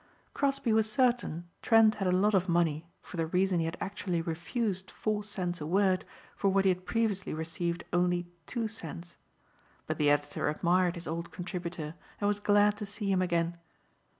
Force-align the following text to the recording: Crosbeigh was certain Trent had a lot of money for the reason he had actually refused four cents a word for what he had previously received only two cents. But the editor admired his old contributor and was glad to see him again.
Crosbeigh 0.33 0.73
was 0.73 0.91
certain 0.91 1.47
Trent 1.61 1.93
had 1.93 2.07
a 2.07 2.11
lot 2.11 2.33
of 2.33 2.49
money 2.49 2.87
for 3.03 3.17
the 3.17 3.27
reason 3.27 3.59
he 3.59 3.65
had 3.65 3.77
actually 3.79 4.19
refused 4.19 4.89
four 4.89 5.23
cents 5.23 5.61
a 5.61 5.67
word 5.67 6.05
for 6.35 6.49
what 6.49 6.65
he 6.65 6.69
had 6.69 6.87
previously 6.87 7.35
received 7.35 7.83
only 7.93 8.25
two 8.47 8.67
cents. 8.67 9.17
But 9.85 9.99
the 9.99 10.09
editor 10.09 10.49
admired 10.49 10.95
his 10.95 11.05
old 11.07 11.31
contributor 11.31 11.93
and 12.19 12.27
was 12.27 12.39
glad 12.39 12.77
to 12.77 12.85
see 12.87 13.11
him 13.11 13.21
again. 13.21 13.59